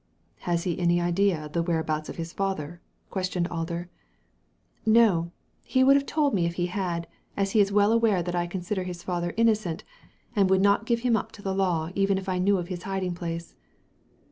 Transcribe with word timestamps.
"Has 0.49 0.63
he 0.63 0.79
any 0.79 0.99
idea 0.99 1.45
of 1.45 1.53
the 1.53 1.61
whereabouts 1.61 2.09
of 2.09 2.15
his 2.15 2.33
father?" 2.33 2.81
questioned 3.11 3.47
Alder." 3.49 3.87
No; 4.99 5.31
he 5.63 5.83
would 5.83 5.95
have 5.95 6.07
told 6.07 6.33
me 6.33 6.47
if 6.47 6.55
he 6.55 6.65
had, 6.65 7.05
as 7.37 7.51
he 7.51 7.59
is 7.59 7.71
well 7.71 7.91
aware 7.91 8.23
that 8.23 8.33
I 8.33 8.47
consider 8.47 8.81
his 8.81 9.03
father 9.03 9.35
innocent, 9.37 9.83
and 10.35 10.49
would 10.49 10.59
not 10.61 10.85
give 10.87 11.01
him 11.01 11.15
up 11.15 11.31
to 11.33 11.43
the 11.43 11.53
law 11.53 11.91
even 11.93 12.17
if 12.17 12.27
I 12.27 12.39
knew 12.39 12.57
of 12.57 12.67
his 12.67 12.81
hiding 12.81 13.13
place." 13.13 13.53